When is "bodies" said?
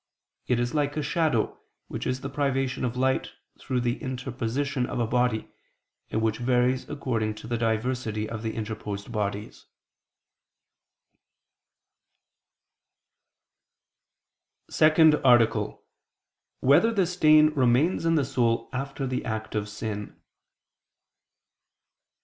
9.11-9.67